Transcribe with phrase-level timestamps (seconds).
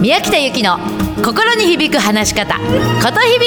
[0.00, 0.78] 宮北由紀の
[1.22, 2.62] 心に響く話し方こ
[3.12, 3.46] とひび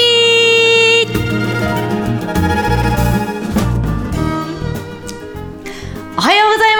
[6.16, 6.73] おはようございます。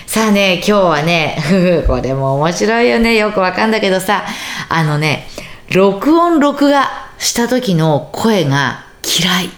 [0.09, 1.37] さあね、今日はね、
[1.85, 3.15] これも面白いよね。
[3.15, 4.25] よくわかんだけどさ、
[4.67, 5.27] あのね、
[5.69, 9.49] 録音録画した時の声が嫌いっ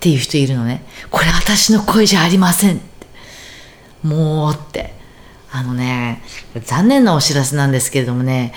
[0.00, 0.84] ていう人いるのね。
[1.10, 2.80] これ私の声じゃありません。
[4.02, 4.94] もうって
[5.52, 6.22] あのね
[6.64, 8.54] 残念なお知らせなんですけれどもね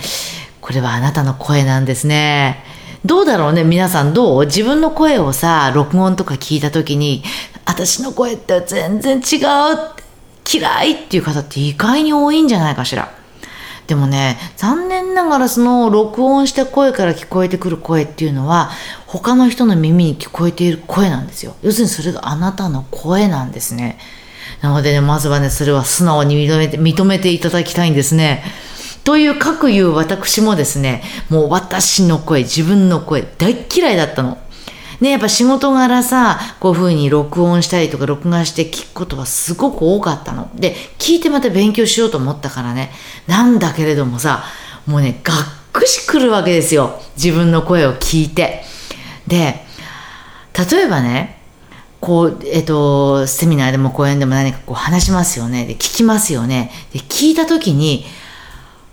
[0.62, 2.64] これはあなたの声なんですね
[3.03, 4.46] どうだろうね皆さんどう？
[4.46, 7.22] 自分の声をさ録音とか聞いた時に
[7.66, 10.02] 私の声って全然違う
[10.52, 13.12] 嫌いっていう方って意外に多いんじゃないかしら
[13.88, 18.72] でもね残念ながらその録音した声から聞こえてくる声っていうのは
[19.08, 23.98] 他の人の耳に聞こえている声なんですよ要するにそれがあなたの声なんですね
[24.62, 28.44] なのでね、まずはね、それは素直に認めて、認めていただきたいんですね。
[29.04, 34.38] という各言う私もですね、もう私の声、自分の声、大嫌いだったの。
[35.01, 40.50] ね、やっぱ仕事柄さ、こういう風に録音したりとか録画して聞くことがすごく多かったの。
[40.56, 42.91] で、聞いてまた勉強しようと思ったからね。
[43.28, 44.44] なんだけれどもさ、
[44.85, 45.38] もうね、がっ
[45.73, 47.01] くしくるわけですよ。
[47.16, 48.63] 自分の声を聞いて。
[49.25, 49.66] で、
[50.72, 51.41] 例えばね、
[52.00, 55.66] こう、えっと、セミナーでも講演でも何かこう話しますよね。
[55.66, 56.72] で、聞きますよね。
[56.94, 58.06] で、聞いた時に、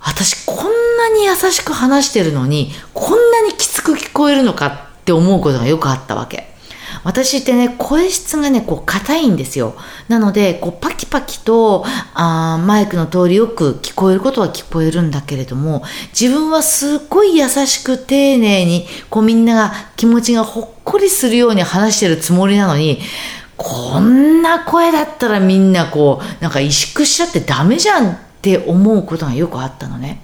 [0.01, 0.57] 私こん
[0.97, 6.49] なに優しく話してるのに、こんなにきつく聞こえるのかって思うことがよくあったわけ。
[7.03, 9.75] 私ってね、声質がね、こう硬いんですよ。
[10.09, 15.83] なので、こうパキパキとあマイクの通りよく聞こえることは聞こえるんだけれども、
[16.19, 23.01] 自分はすっごい優しく丁寧に、こうみんなが気持ちがほっこりするように話してるつもりなのに、
[23.57, 30.21] こんな声だったらみんなこう、なんか萎縮しちゃってダメじゃんって思うことがよくあったのね。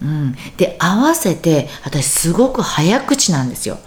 [0.00, 0.36] うん。
[0.56, 3.78] で、合わせて、私すごく早口なんですよ。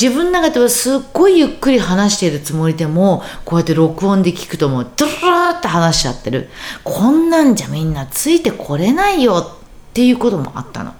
[0.00, 6.50] 自分の中ではすっごいゆっくり話しているつもりでも、こうやって録音で聞くともう、ドラーって話しちゃってる。
[6.82, 10.94] こんなんじゃみんなついてこれないよっていうこともあったの。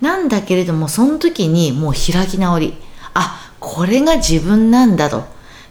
[0.00, 2.74] なんだけれども、その時にもう開き直り。
[3.14, 5.24] あ、これが自分なんだと。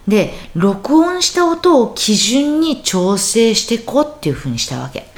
[0.08, 5.10] で、録音した音を基準に調整していこうっていうふうにしたわけ。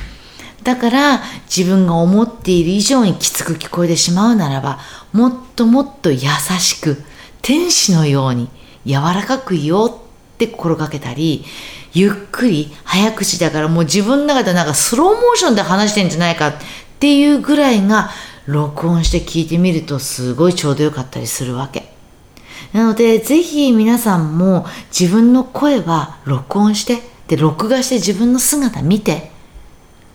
[0.62, 1.22] だから
[1.55, 4.78] 自分が思っている以上にきつく聞こえてしまうならば
[5.12, 6.21] もっともっと優
[6.61, 7.03] しく
[7.43, 8.49] 天使のように
[8.87, 9.93] 柔らかく言おうっ
[10.39, 11.45] て心がけたり、
[11.93, 16.55] ゆっくり早口だからもう自分の中でなんかスローモーションで話してんじゃないかっ
[16.99, 18.11] ていうぐらいが
[18.47, 21.93] 録音して聞いてみるとすごいちょうどよかったりするわけ。
[22.73, 24.67] なのでぜひ皆さんも
[24.99, 29.31] 自分の声は録音して、で、録画して自分の姿見て、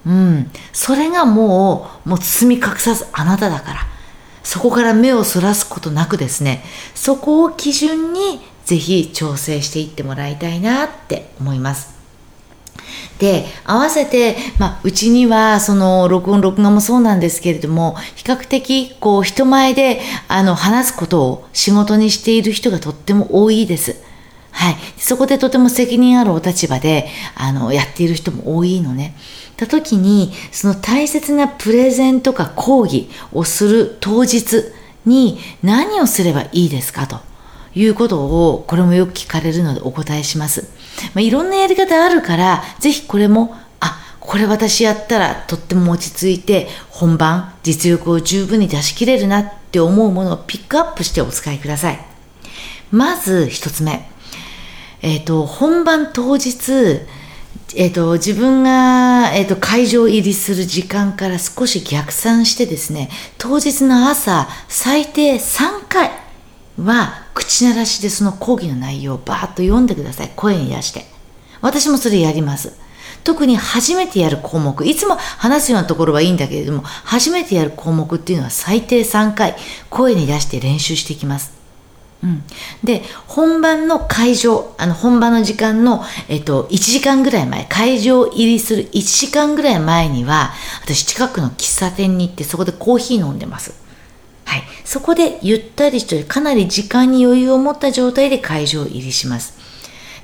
[0.05, 0.51] うん。
[0.71, 3.79] それがもう、もう包み隠さずあなただから。
[4.47, 6.63] そこから目をそらすことなくですね、
[6.95, 11.97] そこを基準にぜひ調整していってもらいたいなって思います。
[13.19, 19.99] で、合わせて、まあ、うちには、その、録音、録画もそうなんですけれども、比較的、こう、人前で、
[20.29, 23.97] あの、話すことを仕事にしている人がとっても多いです。
[24.57, 24.75] はい。
[24.97, 29.15] そこでとても責任あるお立場で、あの、やっている人も多いのね。
[29.55, 34.63] た時にその大切なプレゼンとか講義をする当日
[35.05, 37.19] に何をすればいいですかと
[37.75, 40.69] いうことをこれもよく聞かれるのでお答えします。
[41.13, 51.99] まあ、いろんなやり方あるからぜひこれもあこれ私やったらとっても落ち着いて本番実力を十分に出し切れるなって思うものをピックアップしてお使いください。
[52.91, 54.09] まず一つ目。
[55.01, 57.01] え、ー、と、本番当日、
[57.75, 66.11] えっ、と、自分が、えっ、と、会場入りする時間から少し逆算してですね、当日の朝、最低3回
[66.81, 70.31] は、口鳴らしでその講義の内容をバーッと読んでください。
[70.35, 71.05] 声に出して。
[71.61, 72.73] 私もそれやります。
[73.23, 79.55] 特に初めてやる項目、いつも話すようなところはいいんだけれども、初めてやる項目っていうのは最低3回、
[79.89, 81.56] 声に出して練習していきます。
[82.23, 82.43] うん、
[82.83, 93.73] で本番の会場あの本番の時間の、えっと、1時間ぐらい前会場入りする1時間ぐらい前には私近くの喫茶店に行ってそこでコーヒー飲んでます。
[94.45, 94.63] はい。
[94.85, 99.57] そこでゆったりしてかなり時間に余裕を持った状態で会場入りします。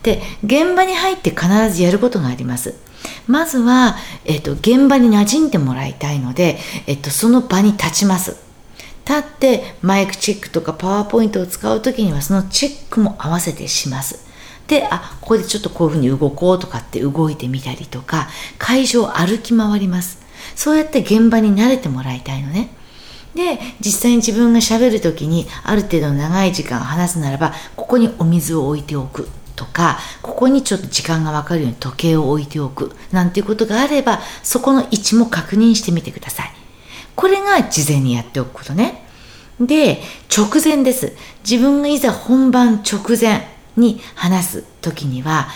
[0.02, 2.74] で現場に入って必ずやることがあります。
[3.28, 6.58] まずは、えっと、現場に馴染んでもらいたいので、
[6.88, 8.43] えっと、その場に立ちます。
[9.06, 14.26] 立ってマイクチェックとかパワーポイントを使う時にはそのチェックも合わせてします。
[14.68, 20.20] で、あ、ここでちょっとこういうふうに動こうとかって動いてみたりとか、会場を歩き回ります。
[20.56, 22.70] そうやって現場に慣れてもらいたいのね。
[23.36, 36.63] で、実際に自分がしゃべる時にある程度長い時間話すならば、ここにお水を置いておくとか、ここにちょっと時間がわかるように時計を置いておくなんていうことがあれば、そこの位置も確認してみてください。
[37.16, 39.04] これが事前にやっておくことね。
[39.60, 40.00] で、
[40.36, 41.14] 直前です。
[41.50, 45.48] 自分がいざ本番直前に話す時には、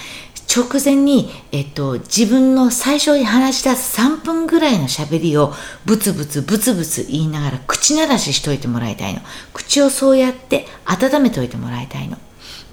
[0.55, 5.53] 直前に、えっと、自分の最初に話し出す3分ぐらいの喋りを
[5.85, 9.19] ブツブツブツブツ言いながら口鳴らししといてもらいたいの。
[9.53, 12.17] 口をそうやって温めておいてもらいたいの。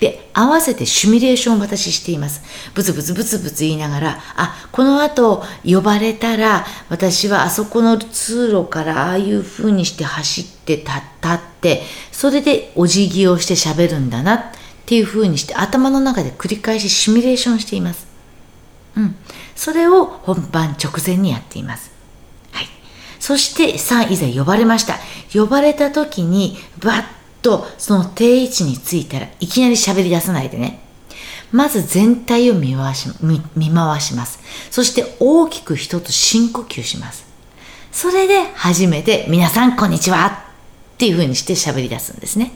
[0.04, 2.42] で、合わせてシミュレーションを私しています。
[2.74, 11.80] ブツブツブツブツ言いながら、あ、この後呼ばれたら、私はあそこの通路からああいう風にして走って立って、
[12.12, 14.42] それでお辞儀をして喋るんだなっ
[14.84, 18.06] ていう風にして頭の中で繰り返しシミュレーションしています。
[18.98, 19.16] うん。
[19.56, 21.90] それを本番直前にやっています。
[22.52, 22.66] はい。
[23.18, 24.98] そして、さあ、いざ呼ばれました。
[25.32, 27.04] 呼ばれた時に、バッ
[27.44, 30.80] とその定位置についたらいきなり喋り出さないでね。
[31.52, 34.40] まず全体を見回し見見回します。
[34.72, 37.26] そして大きく一つ深呼吸します。
[37.92, 40.26] それで初めて皆さんこんにちは
[40.94, 42.52] っていう風にして喋り出すんですね。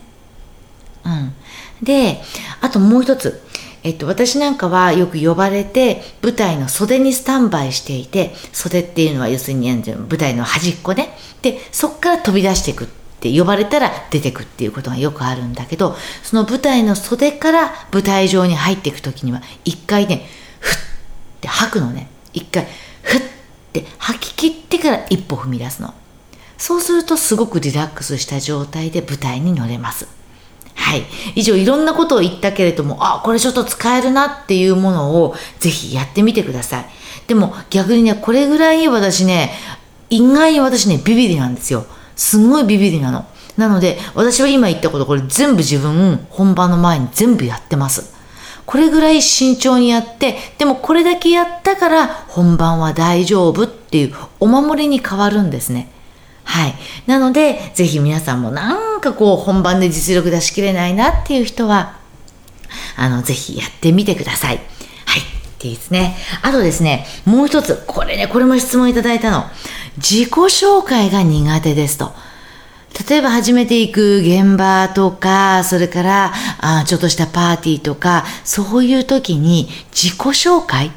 [1.05, 1.35] うん。
[1.82, 2.20] で、
[2.61, 3.40] あともう一つ。
[3.85, 12.88] えっと、私なんかはよく呼ばれて舞台の袖にスタンバイしていて袖っていうのは要するに舞台の端っこねでそこから飛び出していくっ
[13.19, 20.26] って呼ばれたら出てくっていうことがよくあるんだけどその舞台の袖から舞台上に入っていく時には一回ね
[20.61, 20.79] ふっ
[21.41, 22.67] て吐くのね一回
[23.03, 23.20] ふっ
[23.73, 25.94] て吐き切ってから一歩踏み出すの
[26.56, 30.06] そうするとすごくリラックスした状態で舞台に乗れます
[30.79, 31.05] はい。
[31.35, 36.87] 以上いろんなことを言ったけれども、あ、これちょっと使えるなっていうものをぜひやってみてください。
[37.26, 39.53] でも逆にね、これぐらい私ね、
[40.09, 41.85] 意外に私ね、ビビりなんですよ。
[42.19, 43.25] すんごいビビりなの。
[43.56, 48.12] なので、私は今言ったこと、これ全部自分、本番の前に全部やってます。
[48.67, 55.91] これぐらい慎重にやって、でもこれだけやったから本番は大丈夫っていうお守りに変わるんですね。
[56.44, 56.75] はい。
[57.06, 61.97] なので、ぜひ皆さんもなんかこう本番で実力出しきれないなっていう人は、
[62.97, 64.61] あの、ぜひやってみてください。
[65.58, 66.16] っていいですね。
[66.43, 69.44] あとですね、もう一つ、これね、これも質問いただいたの。
[69.97, 72.12] 自己紹介が苦手ですと。
[73.09, 80.92] 例えば初めて行く現場とか、それからあちょっとしたパーティーとか、そういう時に自己紹介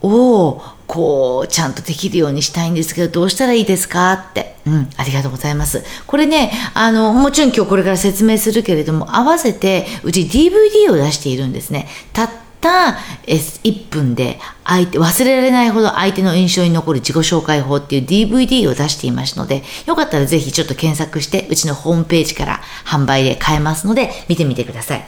[0.00, 4.12] をこう、ちゃんとできるようにしたいんですけど、どうしたらいいですか？
[4.12, 4.56] って。
[4.66, 5.82] うん、ありがとうございます。
[6.06, 11.88] これね、あの、もちろん今日これから説明するけれども、合わせて、うち DVD を出しているんですね。
[12.12, 12.30] たっ
[12.62, 25.04] た1分で相手、忘れられないほど相手の印象に残る自己紹介法っていう DVD を出していますので、よかったらぜひちょっと検索して、うちのホームページから販売で買えますので、見てみてください。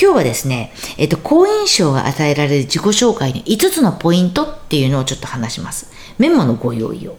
[0.00, 5.90] 今日はですね、えっと、好印象が与えられる自己紹介の5つのポイントっていうのをちょっと話します。
[6.18, 7.16] メモのご用意を。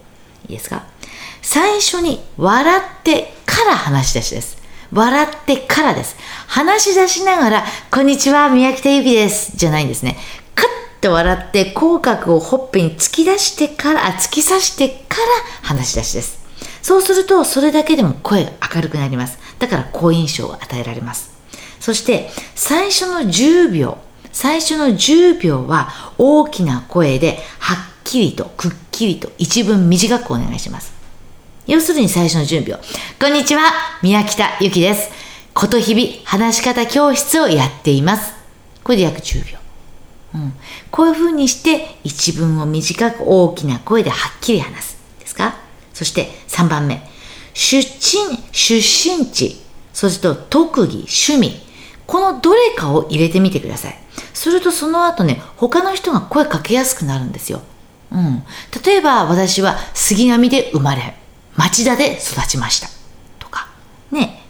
[0.47, 0.83] いいですか？
[1.41, 4.58] 最初に笑ってから話し出しです。
[4.91, 6.15] 笑ってからです。
[6.47, 9.55] 話し出しながら、こんにちは、宮北ゆきです。
[9.55, 10.17] じゃないんですね。
[10.55, 10.67] カッ
[11.01, 15.23] と笑って、口角をほっぺに突き出してから、突き刺してから
[15.61, 16.39] 話し出しです。
[16.81, 19.37] そうすると、それだけでも声が明るくなります。
[19.59, 21.29] だから、好印象を与えられます。
[21.79, 23.97] そして、最初の10秒、
[24.31, 30.98] 最初の10秒は大きな声で、はっきりと、くっきりと、一文短くお願いします。
[31.69, 32.81] 要するに最初の準備を。
[33.21, 33.61] こんにちは、
[34.01, 35.11] 宮北ゆきです。
[35.53, 38.33] こと日々話し方教室をやっています。
[38.83, 39.59] これで約10秒。
[40.33, 40.53] うん、
[40.89, 44.97] こういうふうにして一文を短く大きな声ではっきり話す。
[45.19, 45.57] ですか？
[45.93, 47.07] そして3番目。
[47.53, 49.61] 出身、出身地、
[49.93, 51.61] そして特技、趣味。
[52.07, 53.99] このどれかを入れてみてください。
[54.33, 57.61] するとその後ね、他の人が声かけやすくなるんですよ。
[58.11, 58.43] うん。
[58.83, 61.13] 例えば私は杉並で生まれ、
[61.55, 62.89] 町田で育ちました。
[63.39, 63.67] とか、
[64.11, 64.43] ね、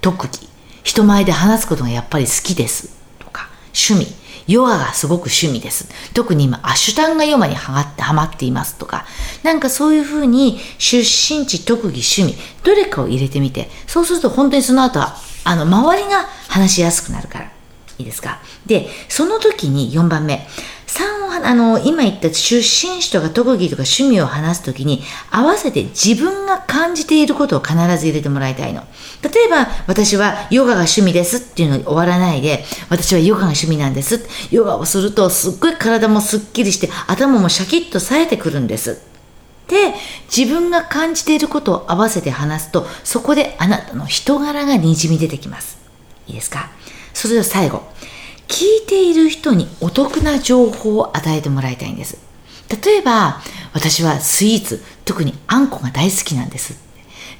[0.00, 0.48] 特技、
[0.82, 2.96] 人前で話すことがやっぱり好きです。
[3.18, 3.48] とか、
[3.88, 4.14] 趣味、
[4.46, 5.88] ヨガがすごく趣味です。
[6.12, 9.06] 特に今、アシュタンガヨガにはまってハマっていますとか、
[9.42, 17.50] なんかそういうふうに出身地、特技、趣味、どれかを入れてみて、そうすると本当にその後は、あの、周りが話しやすくなるから。
[17.96, 18.40] いいですか？
[18.66, 20.48] で、その時に4番目。
[20.94, 28.84] 3を、あの、今言った出身地とか特技とか趣味を話すときに、合わせて自分が感じていることを必ず入れてもらいたいの。
[29.22, 34.24] 例えば、私はヨガが趣味ですっていうのに終わらないで、私はヨガが趣味なんです。
[34.52, 39.00] ヨガをするとすっごい体もすっきりして、頭もシャキッと冴えてくるんです。
[39.66, 39.94] で、
[40.34, 45.78] 自分が感じていることを合わせて話すと、そこであなたの人柄がにじみ出てきます。
[46.28, 46.70] いいですか？
[47.14, 47.82] それでは最後。
[48.48, 52.18] 聞いている人にお得な情報を与えてもらいたいんです。
[52.84, 53.40] 例えば、
[53.72, 56.78] 私はスイーツ、特にあんこが大好きなんです。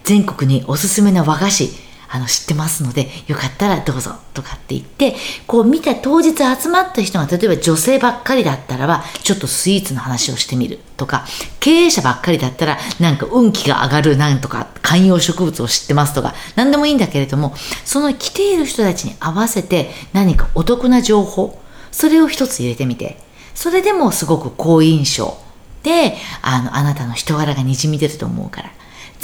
[0.05, 1.71] 全国におすすめな和菓子、
[2.15, 5.17] あの、知ってますので、よかったらどうぞ、とかって言って、
[5.49, 11.27] こう見た当日集まった人が、例えば女性ばっかりだったらば、ちょっとスイーツの話をしてみるとか、
[11.59, 17.53] 経営者ばっかりだったら、なんか運気が上がるなんとか、観葉植物を知ってますとか、何でもいいんだけれども、
[17.85, 23.19] その来ている人たちに合わせて何かお得な情報、それを一つ入れてみて、
[23.57, 25.37] それでもすごく好印象
[25.83, 28.71] で、あの、あなたの人柄がにじみ出ると思うから。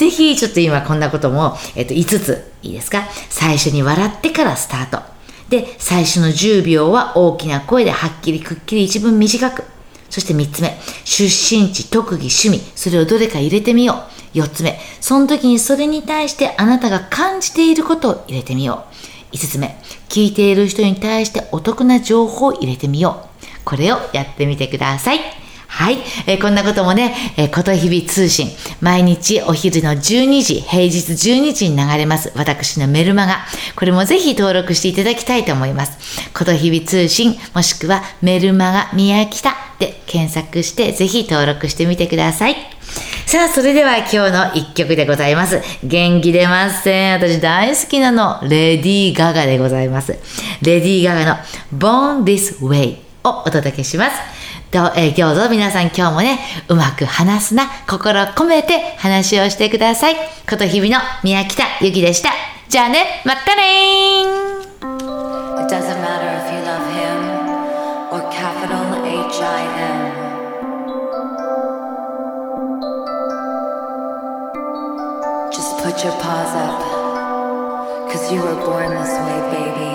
[0.01, 3.07] ぜひ、ちょっと今こんなことも、えっと、5つ、いいですか？
[3.29, 5.03] 最初に笑ってからスタート。
[5.51, 9.65] で、最初の10秒は大きな声ではっきりくっきり一文短く。
[10.09, 14.05] そして3つ目、出身地、特技、趣味、それをどれか入れてみよ
[14.35, 14.39] う。
[14.39, 18.87] 4つ目、その時にそれに対してあなたが感じていることを入れてみよ
[19.33, 19.37] う。
[19.37, 19.77] 5つ目、
[20.09, 23.47] 聞いている人に対してお得な情報を入れてみよう。
[23.67, 25.21] これをやってみてください。
[25.81, 25.97] はい。
[26.27, 28.49] えー、こんなこともね、えー、ことひび通信、
[28.83, 33.39] 毎日お昼の12時、平日12時に流れます、私のメルマガ。
[33.77, 36.31] これもぜひ登録していただきたいと思います。
[36.35, 42.57] ことひび通信、もしくはメルマガ宮北で検索して、ぜひ登録してみてください。
[43.25, 45.63] さあ、それでは今日の一曲でございます。
[45.83, 47.15] 元気出ません。
[47.15, 48.39] 私大好きなの。
[48.43, 50.13] レディー・ガガでございます。
[50.61, 51.37] レディー・ガガの
[51.75, 54.40] Born This Way をお届けします。
[54.71, 60.17] ど,、えー、どうぞ皆さん今日もね、うまく話すな、心込めて話をしてください。
[60.49, 62.31] ことひびの宮北ゆきでした。
[62.69, 64.23] じゃあね、またね
[65.61, 67.19] It doesn't matter if you love him
[68.13, 70.31] or capital H-I-M
[75.51, 76.81] Just put your paws up
[78.13, 79.90] Cause you were born this way, baby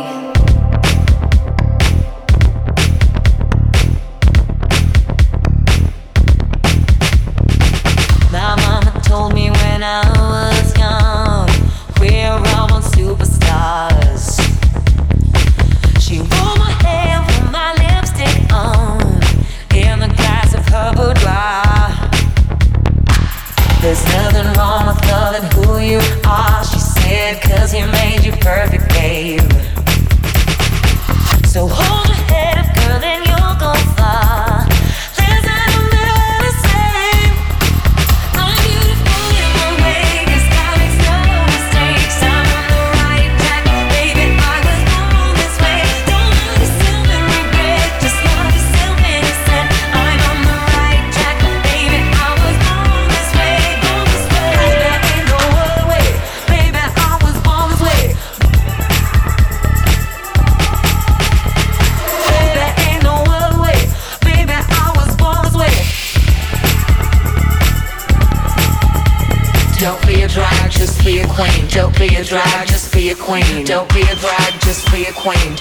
[71.75, 73.65] Don't be a drag, just be a queen.
[73.65, 75.57] Don't be a drag, just be a queen.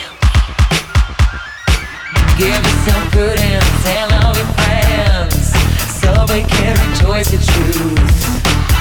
[2.38, 5.52] Give yourself good and tell all your friends
[6.00, 8.73] so they can rejoice the truth.